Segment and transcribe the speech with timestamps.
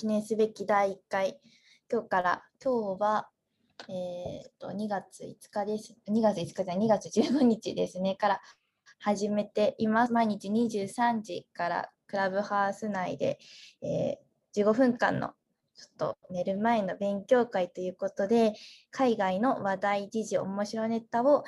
[0.00, 1.38] 記念すべき第1回、
[1.92, 3.28] 今日から、今日は、
[3.86, 5.94] えー、と2月5日です。
[6.08, 8.40] 2月5日じゃない、2月15日ですね、から
[8.98, 10.14] 始めています。
[10.14, 13.38] 毎日23時からクラブハウス内で、
[13.82, 15.34] えー15分間の
[15.74, 18.54] ちょっと寝る前の勉強会ということで、
[18.90, 21.44] 海外の話題、時事、面白ネタを、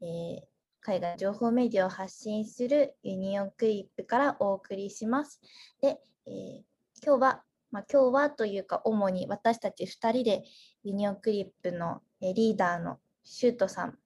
[0.00, 0.40] えー
[0.80, 5.40] 海外情報メディアを発信するユニオンクリップからお送りします。
[5.82, 6.62] で、えー
[7.04, 10.44] 今日は、まあ、今日はというか、主に私たち2人で
[10.84, 13.98] ユニオンクリップのリーダーのシュートさん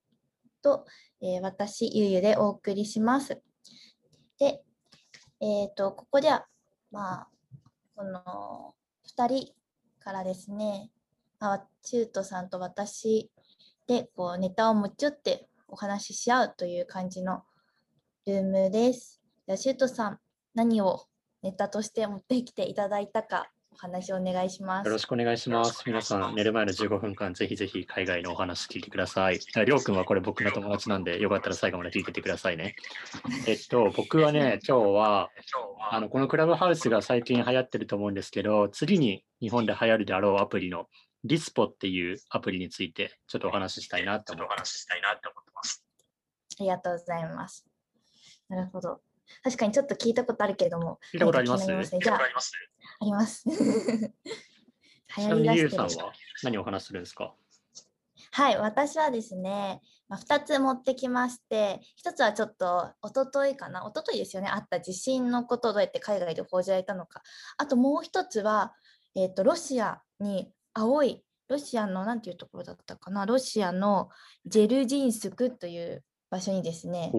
[0.63, 0.87] と、
[1.21, 3.41] えー私、ゆうゆでお送りします。
[4.39, 4.63] で、
[5.41, 6.47] えっ、と、ここでは、
[6.91, 7.29] まあ、
[7.95, 8.75] この
[9.17, 9.53] 2人
[9.99, 10.91] からですね、
[11.39, 13.31] まあ、シュートさんと私
[13.87, 17.43] でこうネタを持ち寄ってお話しし合うという感じの
[18.27, 19.21] ルームです。
[19.47, 20.19] じゃシュートさん、
[20.55, 21.07] 何を
[21.43, 24.87] ネタとして持ってきていただいたか、お話をお願いします。
[24.87, 25.83] よろしくお願いします。
[25.87, 29.41] 皆さん、寝る前の15分間、ぜひぜひ海外のお話聞いてください。
[29.55, 32.77] ありょうくんはこれ僕の友達なんで、よかったら最後まで聞いててくださいね。
[33.47, 35.31] えっと、僕はね、今日は、
[35.91, 40.89] あのこのクラブハウスが最近流行ってると思うんですけど、次に日本で流行るであろうアプリの
[41.25, 44.87] リスポっていうアプリについて、ちょっとお話ししたいなと思ってます。
[44.91, 44.95] あ
[46.63, 47.65] りがとうございます。
[48.51, 49.01] なるほど。
[49.43, 51.67] 確かにちょっと聞いたことあるけれども、聞いたことあります？
[51.71, 51.99] ね。
[52.03, 52.29] じゃあ、あ
[53.05, 53.45] ります。
[55.15, 57.35] ちなみにゆうさんは何をお話しするんですか？
[58.33, 67.23] はい、私はですね、まあ、2つ持ってきまして、1つはちょっと一昨日かな、一昨日ですよね、あった地震のことをどうやって海外で報じられたのか。
[67.57, 68.73] あともう1つは、
[69.17, 74.11] えっとロシアに青い、ロシアのなんていうところだったかな、ロシアの
[74.47, 77.11] ジェルジンスクという場所にですね、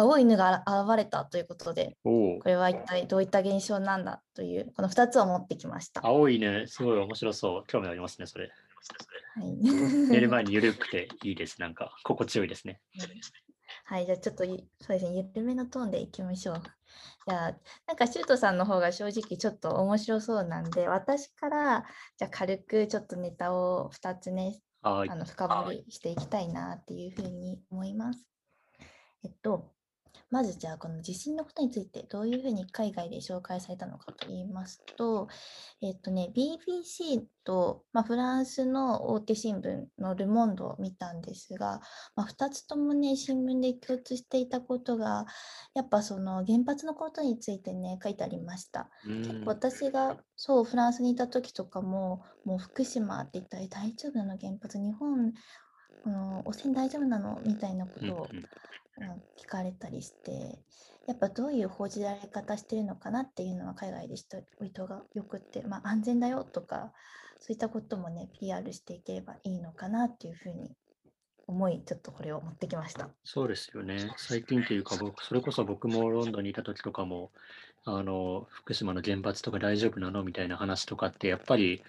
[0.00, 6.02] 青い犬が現れたということで、これは一体どういった現象なんだという、この2つを持ってきました。
[6.02, 7.64] は青いね、すごい面白そう。
[7.66, 8.48] 興味ありますね、それ。
[9.42, 9.56] い
[10.08, 11.60] 寝る前に 緩くていいです。
[11.60, 12.80] なんか、心地よいですね。
[13.86, 16.62] はい、じゃあちょっとゆそうですね、緩めのトーンでいきましょう。
[17.26, 17.58] じゃあ、
[17.88, 21.84] なんかシュートさんの方が正直ちょっと面白そうなんで、私から
[22.16, 25.16] じゃあ軽くちょっとネタを2つね、はいあ。
[25.16, 28.24] の深掘りしていきたいなっていうふうに思います。
[29.24, 29.72] えっと、
[30.30, 35.28] まずじゃあこの地震のことについてどういうふうに海外で紹介されたのかと言いますと、
[35.80, 41.80] えっとね、BBC と、まあ、フランスの大手新聞のル・モンドを見たんですが、
[42.14, 45.24] まあ、2つともね、新聞で共通していたことが、
[45.74, 48.90] やっぱその原発のことについてね、書いてありました。
[49.06, 49.44] うん。
[49.46, 54.38] 私がそうフランスにいた時とかももう福島って一体大丈夫なの？
[54.38, 55.32] 原発日本
[56.04, 57.40] この汚染大丈夫なの？
[57.44, 58.44] みたいなこうんとを、うん
[59.36, 60.58] 聞かれたりして
[61.06, 66.92] やっぱどういう報じられ方してるのかなっていうのは海外でしておいがよくって、まあ、安全だよとか
[67.40, 70.72] そういったこともね PR していければいいのかなっていうふうに
[71.48, 73.08] 思いちょっとこれを持ってきました。
[73.24, 74.12] そうですよね。
[74.18, 77.30] 最近というか、僕、それこそ僕もロンドンにいた時とかも、
[77.84, 81.82] あの、福島の原発とか大丈夫なのみたいな話とかって、やっぱり、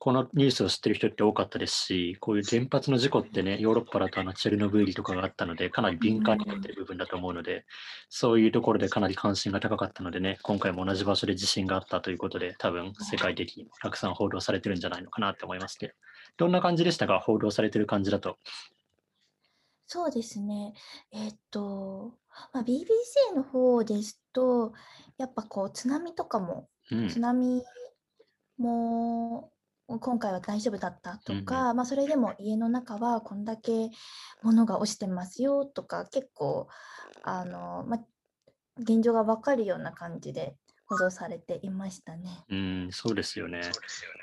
[0.00, 7.64] このニュースを知ってる人って多かったですし、こういう原発の事故ってね、ヨーロッパだとあのチェルノブイリとかがあったので、かなり敏感になってる部分だと思うので、
[8.08, 15.94] そういうところでかなり関心が高かったのでね、今回も同じ場所で地震があったということで、多分世界的にたくさん報道されてるんじゃないのかなって思いますけど、
[16.36, 18.38] どんな感じでしたか、報道されてる感じだと。
[19.88, 20.74] そうですね。
[21.10, 22.12] えっと、
[22.52, 24.74] まあ、BBC の方ですと、
[25.16, 27.18] やっぱこう津波とかも、うん津。
[27.18, 27.64] 波
[28.58, 29.50] も
[29.88, 31.16] 今回は大丈夫だった？
[31.16, 33.88] とうんうんか、まあ、それでも家の中はこんだけ
[34.42, 36.68] 物が落ちてますよとか、結構、
[37.22, 38.00] あの、まあ、
[38.78, 40.54] 現状がわかるような感じで
[40.86, 42.44] 報道されていましたね。
[42.50, 43.62] うん、そうですよね。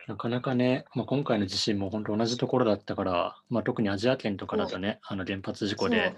[0.07, 6.15] なかなかね、まあ、今回の地震も本当同じところだったから、まあ、特にアジア圏とかだとね、あの原発事故で、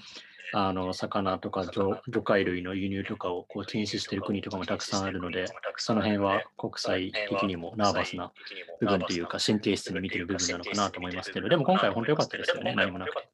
[0.53, 5.45] あの魚とか魚魚介類の輸入とかをこう禁止している国とかもたくさんあるので、
[5.77, 8.31] その辺は国際的にもナーバスな
[8.79, 13.27] 部分というか、神経質に見てる部分なのかなと思いますけど、でも今回は本当良かったですよね、何もなくて。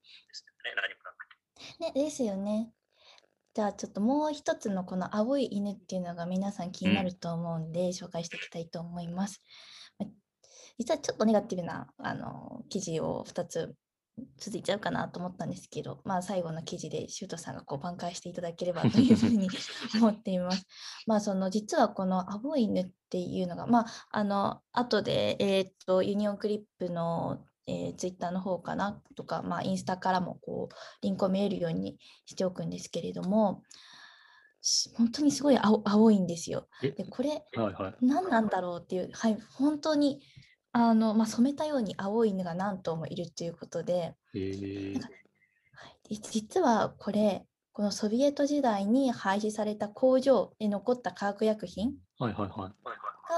[1.80, 2.72] ね、ですよね。
[3.54, 9.42] じゃあちょっともう一つのこの青い犬っていうのが皆さん気になると思うんで、紹介していきたいと思います。
[10.00, 10.08] ま
[10.80, 13.76] 実はちょっとネガティブなあの記事を2つ
[14.38, 19.50] 続いちゃうかなと思ったんですけど、まあ最後の記事でシュートさんがこう挽回していただければというふうに
[19.96, 20.66] 思っています。
[21.08, 33.64] まあその実はこの青い犬っていうのが、まああの後で、えーっとユニオンクリップのえー、ツイッターの方かなとか、まあ、インスタからもこうリンクを見えるようにしておくんですけれども
[34.62, 36.68] し本当にすごい青青いんですよ。
[36.82, 36.92] え？
[36.92, 38.06] でこれはいはい。
[38.06, 40.22] 何なんだろうっていう、はい、本当に
[40.74, 45.10] あの、まあ、染めたように青い犬が何頭もいるということで、えーなんか
[45.76, 52.72] はい、で実はこれこのソビエト時代に廃止された工場で残った化学薬品はいはいはい。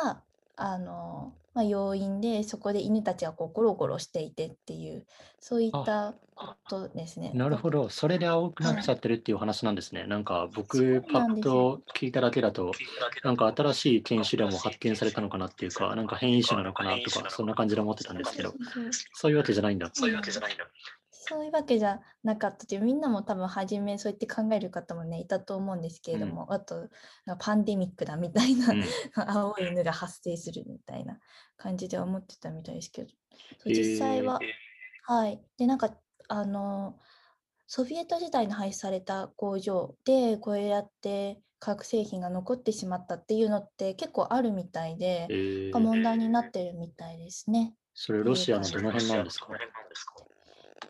[0.06, 0.24] が
[0.58, 5.06] あの、まあ、要因でそこで犬たちがこうゴロゴロしていてっていう
[5.40, 7.32] そういったことですね。
[7.34, 7.90] なるほど。
[7.90, 10.06] それで青くなっちゃってるっていう話なんですね。
[10.06, 12.74] なんか僕、パッと聞いただけだと、
[13.24, 18.54] なんか新しい犬種でも発見されたのかなっていうか、なんか変異種なのかなとか、そんな感じで思ってたんですけど
[19.14, 19.90] そ、ういうわけじゃないんだ。
[19.94, 20.58] そういうわけじゃない
[21.28, 26.88] そういうわけじゃなかったというみんなも多分初めそうやって考える方もねいたと思うんですけれども、あと
[27.26, 28.84] なんかパンデミックだみたいな、うん。
[29.16, 31.20] 青い犬が発生するみたいな
[31.58, 33.10] 感じで思ってたみたいですけど
[33.66, 34.40] 実際は、
[35.04, 35.42] はい。
[35.58, 37.00] でなんかあの
[37.68, 45.72] ソビエト時代に廃止された工場でこうやって化学製品が残ってしまったっていうのって結構あるみたいで、えー。
[45.72, 47.74] が問題になってるみたいですね。
[47.96, 49.48] それロシアのどの辺なんですか？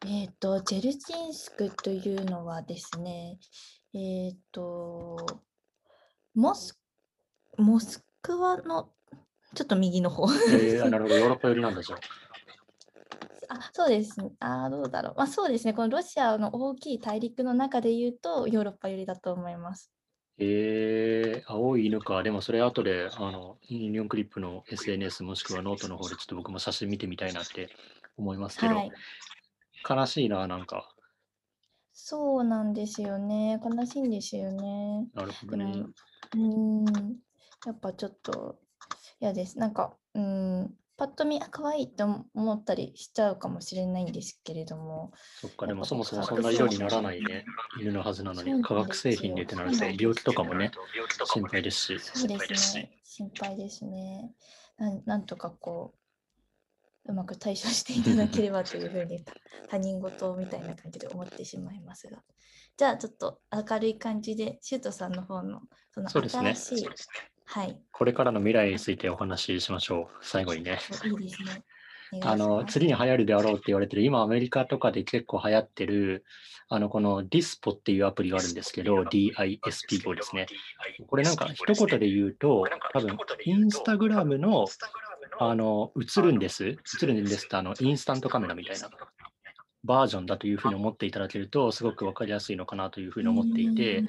[0.07, 3.39] えっ、と、ジェルジンスクというのはですね、
[3.93, 5.25] えっ、と、
[6.35, 6.79] モス、
[7.57, 8.89] モスクワの
[9.55, 10.27] ちょっと右の方。
[10.51, 11.99] えー、あなるほど、ヨーロッパ寄りなんだじゃあ。
[13.57, 14.31] あ、そうですね。
[14.39, 15.13] あー、どうだろう。
[15.17, 15.73] まあそうですね。
[15.73, 19.91] このロシアの大きい大陸の中で言うと、ヨーロッパ寄りだと思います。
[20.37, 22.21] えー、青い犬か。
[22.21, 27.69] でもそれ後で、あの、ユニオンクリップの SNS もしくはノートの方でちょっと僕も写真見てみたいなって
[28.17, 28.91] 思いますけど、はい。
[29.87, 30.95] 悲しいな、なんか。
[31.93, 33.59] そうなんですよね。
[33.63, 35.07] 悲しいんですよね。
[35.13, 35.65] なるほどね。
[36.33, 36.85] うーん、
[37.65, 38.59] やっぱちょっと
[39.19, 39.57] 嫌です。
[39.57, 45.11] なんか、うーん、パッと見、あ、可愛いって思思ったりしちゃうかもしれないんですけれども、
[45.41, 47.45] そっか、でもそもそも化そんな色にならないね、
[47.79, 50.71] 犬のはずなのに、化学製品でってなると病気とかもね、
[51.25, 51.99] 心配ですし。
[51.99, 54.33] そうですね、心配ですね。
[54.77, 55.93] なんなんとかこ
[57.07, 59.33] う、うまく対処していただければというふうに、た
[59.69, 62.23] 他人事みたいな感じで思ってしまいますが。
[62.77, 65.61] じゃあ、ちょっと明るい感じで、シュートさんの方の、
[65.91, 66.87] そのそうですね新しい、
[67.45, 70.79] はい、これからの未来についてお話ししましょう、最後にね。
[71.03, 71.63] いいですね。
[72.21, 76.23] あの次に流行るであろうって言われてる、今アメリカとかで結構流行ってる、
[76.69, 80.47] あのこの DISPO っていうアプリがあるんですけど、DISPO ですね。
[81.07, 84.65] これなんか一言で言うと、多分インスタグラムの
[85.37, 88.89] あの映るんです、映るんですってあのインスタントカメラみたいな。
[89.85, 94.03] バージョンだというふうに思っていただけると、すごく分かりやすいのかなというふうに思っていて、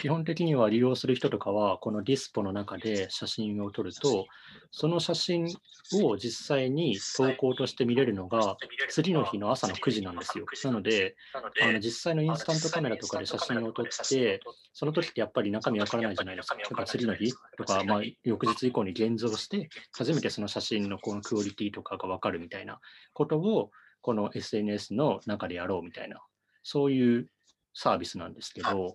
[0.00, 4.26] 基本的には利用する人とかは、このディスポの中で写真を撮ると、
[4.70, 5.46] その写真
[5.94, 8.56] を実際に投稿として見れるのが、
[8.88, 10.46] 次の日の朝の9時なんですよ。
[10.64, 14.40] なので、あの実際のインスタントカメラとかで写真を撮って、
[14.72, 16.56] その時ってやっぱり中身わからないじゃないですか。
[16.56, 22.78] だから次の日とか、まあ、翌日以降に現像して、初めてその写真のこのクオリティとかがわかるみたいな
[23.12, 23.70] ことを、
[24.06, 26.22] この SNS の中でやろうみたいな、
[26.62, 27.28] そういう
[27.74, 28.94] サービスなんですけど、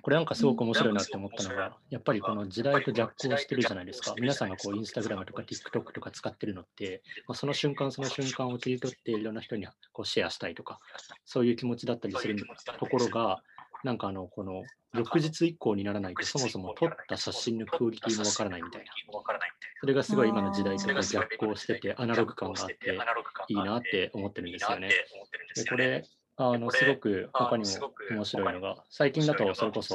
[0.00, 4.14] これなんかすごく面白いなって思ったのが、やっぱりこの時代と逆行してるじゃないですか。
[4.18, 10.80] 皆さんがこうインスタグラムとか TikTok とか使ってるのって、まあ、その瞬間その瞬間を切り取っていろんな人にこうシェアしたいとか、
[11.26, 12.36] そういう気持ちだったりする
[12.78, 13.42] ところが、
[13.84, 18.92] なんかあの、この翌日以降にならないと、そもそも撮った写真のクオリティもわからないみたいな。
[19.80, 22.98] それがすごい今の時代と逆行してて、アナログ感があって、
[23.48, 24.90] いいなって思ってるんですよね。
[25.54, 26.04] でこれ、
[26.42, 29.94] あのすごく他にも面白いのが、最近だとそれこそ、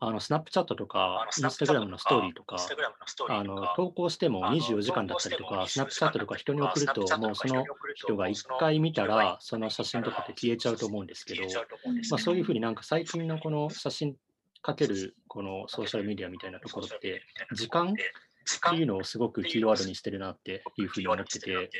[0.00, 2.56] あのスナップチャットとか、インスタグラムのストーリーとか、
[3.28, 11.42] あの投稿しても24時間だったりとか、スナップチャットとか人に送ると、もうその人が1回見たら、その写真とかって消えちゃうと思うんですけど、
[12.10, 14.16] まあ、そういうふうになんか最近のこの写真
[14.62, 17.94] かけるこのソーシャルメディアみたいなところって、時間
[18.44, 21.70] っていうのをすごくキーワードにしてるなっていうふうに思ってて、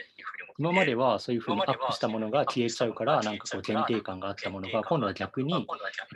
[0.59, 5.67] 今まではそういうふうにアップしたものが消えちゃうから、なんかこう限定感があったものが、今度は逆に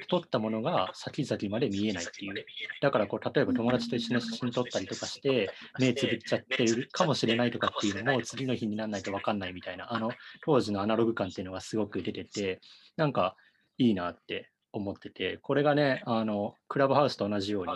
[0.08, 2.46] 撮ったものが先々まで見えないっていう。
[2.80, 10.12] だからこう、例えば友達と一緒に写真撮ったりとかして、目つぶっちゃってるかもしれないとかっていうのも、次の日にならないと分かんないみたいな、あの
[10.44, 12.60] 当時のアナログ感っていうのがすごく出てて、
[12.96, 13.36] なんか
[13.76, 17.72] いいなって思ってて、これがね、あのクラブハウスと同じように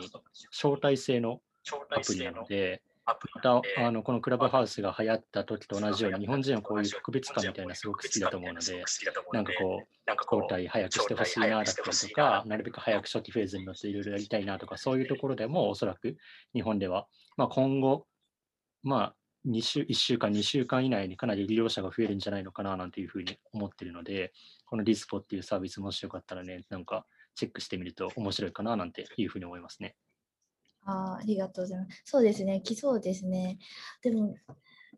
[0.51, 1.41] 招待制の
[1.91, 8.85] アプリなので、またあのこのクラブハウスが流行った時と同じように、日本人はこういう特別感みたいなすごく好きだと思うので、
[9.33, 16.17] なんかこう、交代早くしてほしいなだったりとか、なるべく早く初期フェーズに乗っていろいろやりたいなとか、そういうところでもおそらく
[16.55, 18.07] 日本では、まあ、今後、
[18.83, 19.15] まあ
[19.47, 24.33] 2週、1週間、2週間以内にかなり利用者が増えるんじゃないのかななんていうふうに思ってるので、
[24.67, 27.05] このディスポっていうサービスもしよかったらね、なんか
[27.35, 29.97] チェックしてみると面白いかななんていうふうに思いますね。
[30.85, 32.03] あありがとうございます。
[32.05, 33.59] そうですね、来そうですね。
[34.03, 34.35] でも、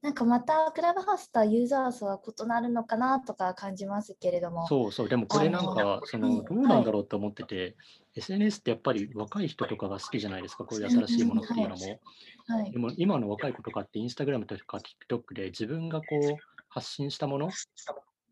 [0.02, 4.66] なんかまたクラブハウスとはユーザー数は異なるのかなとか感じますけれども。
[4.66, 7.74] そうそう、でもこれなんか、そのどうなんだろうと思ってて、はい、
[8.16, 12.00] SNS ってやっぱり若い人とかが好きじゃないですか、こういう新しいものっていうのも。
[12.46, 16.20] はい、でも今の若い子とかってインスタグラムとか TikTok で自分がこう
[16.68, 17.48] 発信したもの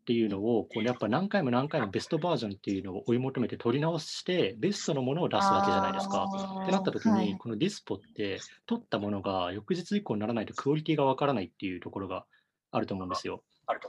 [0.03, 6.27] っていうのを、こうやっぱ何回も何回もベストバージョンっていうのを追い求めて取り直して、ベストのものを出すわけじゃないですか。
[6.63, 12.25] ってなった時に、はい、このディスポって取ったものが翌日以降にならないとクオリティがわからないっていうところが
[12.73, 13.43] あると思うんですよ。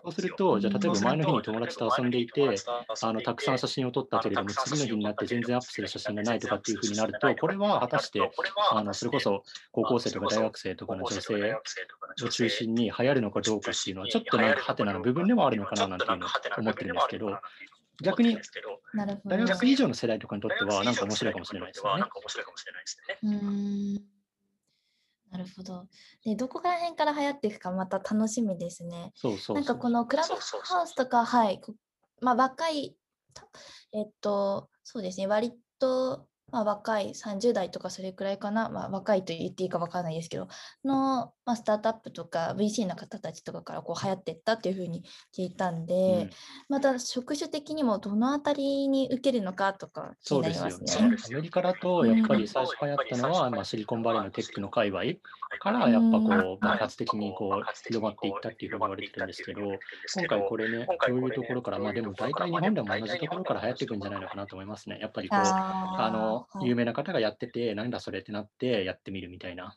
[0.05, 2.57] そうすると、じゃあ例えば前の日に友達と遊んでいて、
[3.03, 8.31] あのたくさん写真を撮ったけれども、次の日になって全然アップする写真がないとかっていうふうになると、これは果たして、
[8.71, 17.41] あのそれこそ高校生とか大学生とかの女性を中心に流行るのかどうかっていうのは、ちょっとなんかハテナの部分でもあるのかななんていうのを思ってるんですけど、
[18.03, 18.38] 逆に
[19.26, 22.05] 大学生以上の世代とかにとっては、なんか面白いかもしれないですよね。
[25.35, 25.88] うんなるほど。
[26.25, 29.12] で、どこら辺から流行っていくかまた楽しみですね。
[29.17, 31.61] そうそうなんかこのクラブハウスとか、はい、
[32.21, 32.97] まあ若い、
[33.93, 40.47] えっと、そうですね、割とまあ、若い30代とかそれくらいかな、まあ、若いと言っていいか分からないですけど、
[40.85, 45.03] の、まあ、スタートアップとか VC の方たちとかからこう流行っていったっていうふうに
[45.37, 46.31] 聞いたんで、うん、
[46.69, 50.87] また職種的にもどのあたりに受けるのかとか気になりますね。
[50.87, 55.03] すねアメリカだとやっぱり最初流行ったのは、まあ、シリコンバレーのテックの界隈
[55.59, 64.99] からやっぱこう爆発的にこう広まっていったっていうふうに言われてるんですけど、今回これね、どういうところから、まあでも大体日本でも同じところから流行っていくんじゃないのかなと思いますね。
[65.01, 69.77] やっぱりこう、あの、有名な方がやってて、なんだそれってなってやってみるみたいな。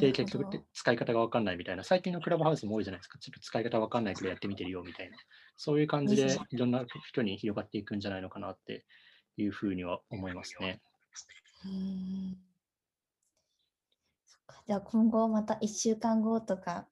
[0.00, 3.18] で、結局って使い方が分かんないみたいな、最近のクラブハウスも多いじゃないですか。
[3.18, 5.16] ちょっと使い方分かんないけどやってみてるよみたいな。
[5.56, 8.84] そういう感じでいろんな人に広がっていくんじゃないのかなって
[9.36, 10.80] いうふうには思いますね。
[14.66, 16.86] じゃあ今後また1週間後とか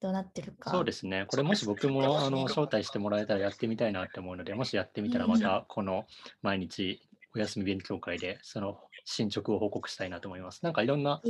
[0.00, 0.70] どうなってるか。
[0.70, 1.26] そうですね。
[1.28, 6.06] これもし僕もあの招待してもらえたらやってみたいなって思うので、もしやってみたらまたこの
[6.40, 10.64] 毎日お休み勉強会でその進捗を報告したいなと思います。
[10.64, 11.20] なんかいろんな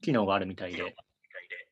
[0.00, 0.94] 機能があるみたいで、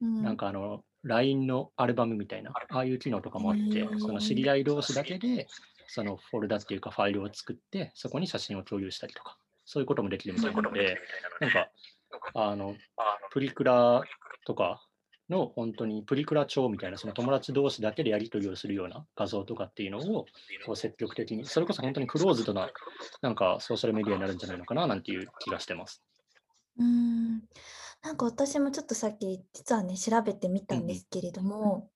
[0.00, 5.46] なんかあの LINE のアルバムみたいな、ああいう機能とかもあって、その知り合い同士だけで
[5.88, 10.98] そのフォルダっていうかファイルを作って、そこに写真を共有したりとか、そういうこともできるみたいなので、
[11.40, 11.70] なんか、
[12.34, 12.76] あの、
[13.30, 14.02] プリクラ
[14.46, 14.86] とか
[15.28, 20.26] の本当にプリクラ帳みたいな、その友達同士だけでやり取りをするような画像とかっていうのを
[20.64, 22.70] こう積極的に、それこそ本当にクローズドな
[23.22, 26.02] なんかソーシャルメディアになるんじゃないのかななんていう気がしてます。
[26.78, 27.40] うん。
[28.02, 31.90] なんか私もちょっとさっき実はね調べてみたんですけれども、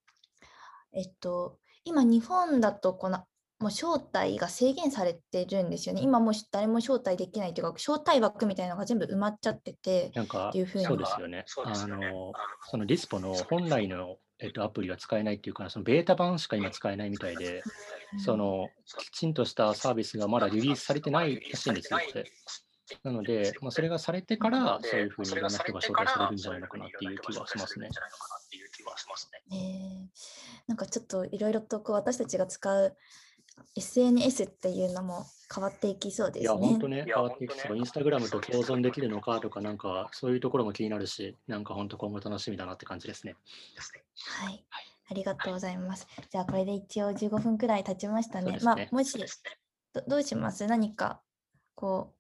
[0.93, 3.25] うん、えっと今日本だとこの
[3.61, 6.01] もう招待が制限されてるんですよね。
[6.01, 11.45] 今もう誰も招待できないというか、招待枠みたいなのが全部埋まっちゃってて、なんか、そうですよね。
[11.65, 12.33] あの、
[12.71, 17.63] そのディスポの本来の、えっと、アプリが使えないっていうか、そのベータ版しか今使えないみたいで、
[18.25, 22.33] その、きちんとしたサービスがまだリリースされてないらしいんですよって。
[23.03, 27.91] なので、まあ、それがされてから、そういうふうにいろんな人が招待されるんじゃないのかなっていう気がしますね。
[29.53, 30.09] えー、
[30.67, 32.97] なんかちょっといろいろとこう私たちが使う
[33.77, 36.43] SNS っていうのも変わっていきそうですね。
[36.43, 37.77] いや、本当ね、変わっていきそう。
[37.77, 43.37] インスタグラムと共存できるのかとか、なんかそういうところも気になるし、なんか本当今後楽しみだなって感じですね。
[44.17, 44.65] はい。
[45.11, 46.07] ありがとうございます。
[46.31, 48.53] じゃあ、これで一応15分くらい経ちましたね。
[48.53, 49.19] ねまあ、もし
[49.93, 50.67] ど、どうします？
[50.67, 51.21] 何か、
[51.75, 52.20] こう、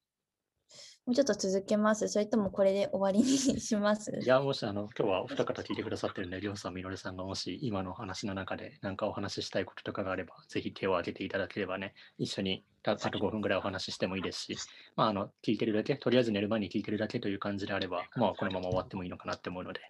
[1.10, 2.06] もうちょっと続けます。
[2.06, 4.16] それともこれで終わりにします？
[4.22, 14.56] いや、もしあの、今日はお二方聞いてくださってるんで、りょうさん、みのりさんがもし今の話の中で何かお話ししたいこととかがあれば、ぜひ手を挙げていただければね、一緒にあと5分ぐらいお話ししてもいいですし、
[14.94, 19.80] まあ、あの、聞いてるだけ、とりあえず寝る前に聞いてるだけという感じであれば、まあ、このまま終わってもいいのかなって思うので、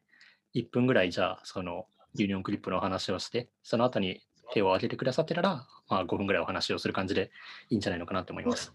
[0.54, 1.84] 1分ぐらいじゃあ、その、
[2.14, 4.22] ユニオンクリップのお話をして、その後に
[4.54, 7.30] 手を挙げてくださってたら、まあ、5分ぐらいお話をする感じで
[7.68, 8.72] いいんじゃないのかなと思います。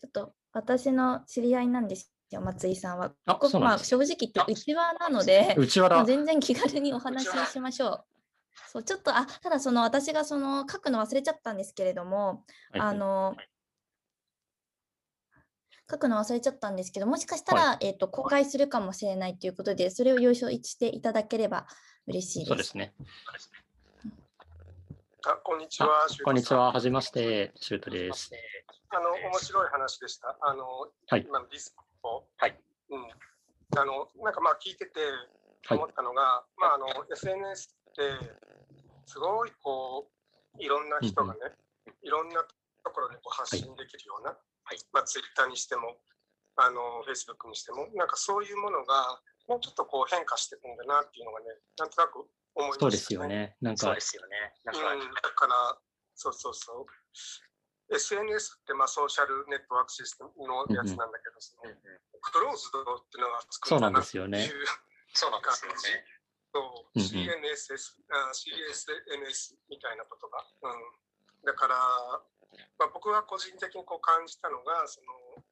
[0.00, 3.12] ちょっと私の知り合いなんですよ、松井さんは。
[3.26, 8.04] あこまあ、正直言って内輪なので、内輪全然気軽にお話をしましょう。
[8.72, 13.36] そうちょっとあただその私がその書くの忘れちゃったんですけれども、はい、あの、
[15.90, 21.66] 書くの忘れちゃったんですけど、もしかしたら、はい、えーと、公開するかもしれないということで、それを了承していただければ
[22.06, 22.48] 嬉しいです。
[22.48, 22.94] そうですね。
[25.26, 26.06] あこんにちは。
[26.24, 26.72] こんにちは。
[26.72, 28.30] はじめまして、シュートです。
[28.90, 30.36] あの面白い話でした。
[30.40, 30.64] あの、
[31.08, 32.54] はい、今のディスコ、はい、
[32.90, 35.00] うん、あのなんかまあ聞いてて
[35.70, 38.02] 思ったのが、はい、まああの SNS って
[39.06, 40.08] すごいこ
[40.58, 41.40] ういろんな人がね、
[41.86, 42.42] うん、いろんな
[42.84, 44.30] ところでこう発信できるような、
[44.66, 44.78] はい。
[44.92, 45.98] まあ、ツイッターにしても、
[46.56, 51.46] あのフェイスブックにしても、なんかそういうものが、もうちょっとこう変化していくんだなっていうのがね、
[51.78, 53.56] なんとなく思いました、ね、そうですよね。
[53.62, 54.54] なんか、そうですよね。
[54.64, 55.78] なんか、うん、だから、
[56.18, 56.86] そうそうそう。
[57.90, 61.70] SNS ってまあソーシャルネットワークシステムのやつなんだけど、その
[62.20, 64.50] クローズドっていうのが作るそうなんですよね。
[65.14, 65.78] そうなんですよね。
[66.52, 66.60] そ
[66.94, 68.00] う、CNSS、
[68.32, 70.42] CSNS みたいなことが。
[70.62, 71.76] うん、だから、
[72.78, 75.44] まあ、僕は個人的にこう感じたのが、その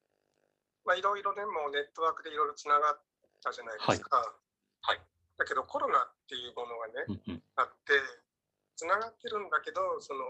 [0.85, 3.01] まあ、いろいろね、もうネットワークでいろいろつながっ
[3.43, 4.21] たじゃないですか。
[4.21, 5.01] はい。
[5.37, 7.97] だけどコロナっていうものがね、あって、
[8.77, 10.25] つながってるんだけど、その、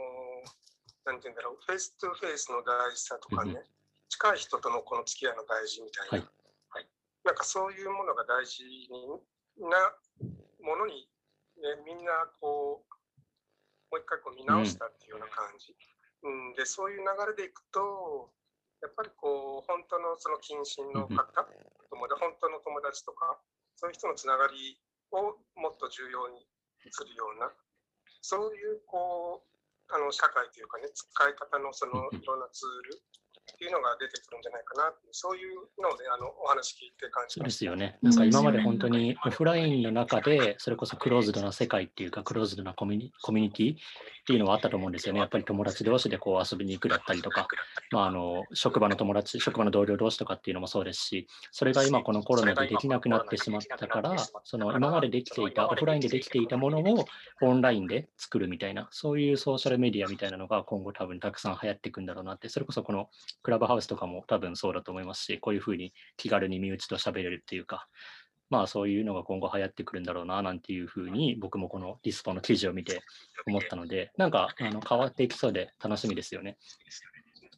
[1.04, 3.62] なんて言うんだろう、フェイストゥフェイスの大事さとかね、うん、
[4.08, 6.28] 近い人とのこの付き合いの大事みたいな、はい。
[6.68, 6.88] はい、
[7.24, 8.64] なんかそういうものが大事
[9.60, 9.92] な
[10.64, 11.08] ものに、
[11.60, 12.94] ね、みんなこう、
[13.92, 15.76] もう一回こう見直したっていうような感じ。
[16.22, 18.32] うん、うん、で、そういう流れでいくと、
[18.80, 21.18] やっぱりこう、本当のその近親の方、うん、
[21.92, 23.38] 本当の友達とか、
[23.76, 24.80] そういう人のつながり
[25.12, 26.46] をもっと重要に
[26.90, 27.52] するような、
[28.20, 29.53] そういうこう、
[29.88, 33.02] あの社会というかね、使い方のそのいろんなツール
[33.52, 37.98] っていうのが出てくるんじゃないかなそういうのであのお話聞いて感じそうですよね。
[38.02, 43.76] なんか今まで本当にオフラインの中で、それこそクローズドな世界っていうか、クローズドなコミュニコミュニティっ
[44.26, 45.20] ていうのはあったと思うんですよね。
[45.20, 47.46] やっぱり友達同士でこう遊びに行くだったりとか、
[47.90, 57.04] まあ、あの職場の友達、職場の同僚同士とかっていうのもそうですし、それが今このコロナでできなくなってしまったから、その今までできていた、オフラインでできていたものを
[57.42, 63.08] オンラインで作るみたいな、そういうソーシャルメディアみたいなのが今後多分たくさん流行っていくんだろうなって、それこそこの
[63.42, 67.88] クラブハウスとかも多分そうだと思いますし、こういうふうに気軽に身内と喋れるっていうか、
[68.50, 73.00] まあそういうのが今後流行ってくるんだろうななんていうふうに僕もこのディスポの記事を見て
[73.46, 76.56] 思ったので、なんかあの変わっていきそうで楽しみですよね。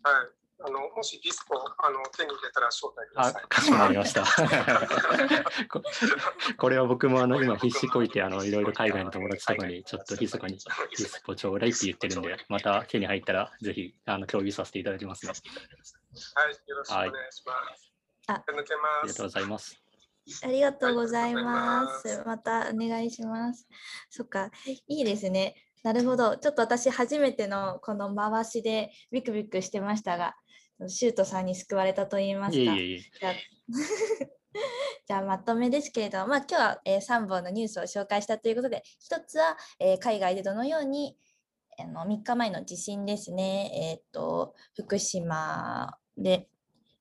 [0.03, 0.46] はい。
[0.59, 1.59] あのもしディスコあ
[1.91, 3.43] の手に入れたら招待ください。
[3.49, 4.25] かしこまりました。
[6.57, 15.35] これは僕もあの今必死こいてあのいろいろ海外の友達とかにちょっと密かにディスコちょうだいって言ってるんで、また手に入ったらぜひあの共有させていただきますね。
[16.35, 17.93] はい、よろしくお願いします。
[18.29, 18.45] ああ
[19.07, 19.87] りがとうございます。
[20.43, 22.23] ありがとうございます。
[22.25, 23.69] またお願いします。
[24.11, 24.51] そっか、
[24.89, 25.55] いいですね。
[25.85, 26.37] なるほど。
[26.37, 30.35] ちょっと私、初めてのこの回しでビクビクしてましたが、
[30.89, 32.59] シュートさんに救われたと言いますか。
[32.59, 33.01] いえいえ
[35.07, 41.17] じゃあまとめですけれども、まあ、今日は、えー、3本のニュースを紹介したということで、1つは、えー、海外でどのように
[41.79, 46.49] あの3日前の地震ですね、えーと、福島で、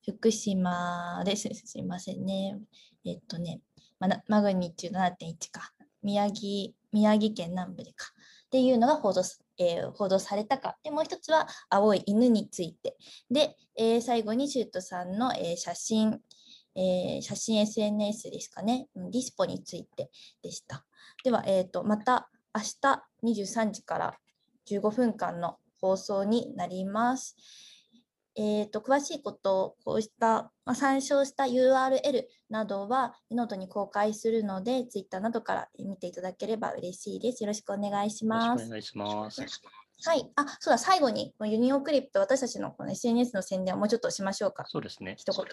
[0.03, 2.59] 福島です、すいませんね、
[3.05, 3.61] えっとね、
[3.99, 8.07] まマグニチュード7.1か、宮城宮城県南部でか
[8.45, 9.21] っていうのが報道,、
[9.57, 10.77] えー、報道されたか。
[10.83, 12.95] で、もう一つは青い犬について。
[13.29, 16.19] で、えー、最後にシュートさんの、えー、写真、
[16.75, 20.09] えー、写真 SNS ですかね、ディスポについて
[20.41, 20.85] でした。
[21.23, 24.13] では、えーと、また明日23時から
[24.69, 27.35] 15分間の放送になります。
[28.37, 37.43] えーと、詳しいことをこうした、まあ、参照した URL などはノートに公開するので、Twitter などから見ていただければ嬉しいです。
[37.43, 38.65] よろしくお願いします。
[38.65, 39.41] お願いします。
[40.03, 40.29] はい。
[40.35, 44.65] あ、そうだ、最後に、ユニオンクリップ、私たちのこの SNS の宣伝をもうちょっとしましょうか。
[44.67, 45.15] そうですね。
[45.17, 45.45] 一言。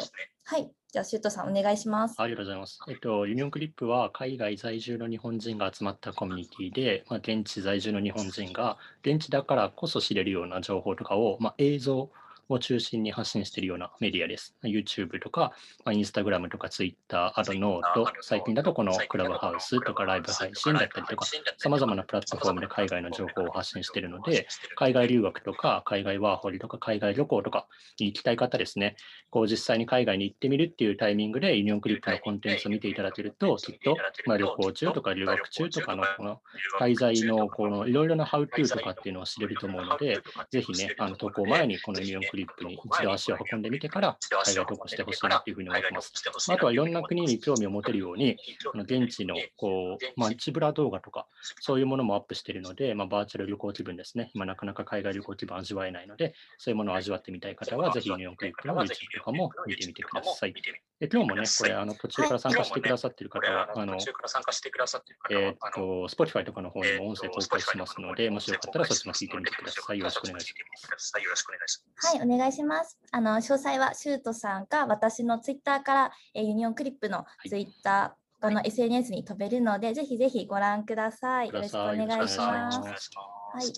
[0.44, 0.70] はい。
[0.92, 2.16] じゃあ、シュートさん、お願いします。
[2.18, 2.80] ありがとうございます。
[2.88, 12.10] えっと、ユニオンクリップは、海外在住の日本人が集まったコミュニティで、まあ、現地在住の日本人が、現地だからこそ知れるような情報とかを、まあ、映像、
[12.52, 14.54] を中心に発信しているようなメディアです。
[14.62, 15.52] YouTube とか、
[15.84, 21.26] まあ、Instagram とか Twitter、あと note、最近だとこのクラブハウスとかライブ配信だったりとか、
[21.58, 27.66] さまざまなプラットフォームで海外の情報を発信しているので、海外留学とか、海外ワーホリとか、海外旅行とか
[27.98, 28.96] に行きたい方ですね、
[29.30, 36.40] こう実際に海外に行ってみるっていうタイミングでユニオンクリップのコンテンツを見ていただけると、きっと、まあ、旅行中とか留学中とかのこの
[36.78, 40.18] 滞在のこのいろいろなハウトゥーとかっていうのを知れると思うので、
[40.50, 46.12] ぜひね、あの渡航前にこのユニオンクリップに一度足を運んでみてから海外渡航してほしいなというふうに思います。
[46.50, 48.36] あとはいろんな国に興味を持てるように、
[48.74, 51.26] 現地のこう、まあ、街ブラ動画とか、
[51.60, 54.30] そういうものもアップしているので、まあ、バーチャル旅行気分ですね。
[54.34, 60.54] 今なかなか海外旅行気分味わえないので、そういうものを味わってみたい方は、ぜひユニオンクリップの YouTube とかも見てみてください。
[61.02, 69.98] で今日もね、これ、あの途中から参加してくださっている方は、あの、えっと、Spotify とかの方にも音声公開しますので、もしよかったらそっちも聞いてみてください。
[69.98, 72.16] よろしくお願いします。
[72.16, 73.00] はい、お願いします。
[73.10, 81.48] あの詳細はシュートさんか私のツイッターから、えー、ユニオンクリップのツイッター、はい、の SNS に飛べるので、ぜひぜひご覧ください。
[81.48, 82.38] よろしくお願いします。
[82.38, 83.72] はい。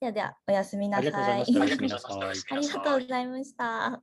[0.00, 1.54] ではでは、おやすみなありがとうございさい。
[1.54, 2.18] ました。
[2.18, 2.58] おやすみなさい。
[2.58, 4.02] ありがとうございました。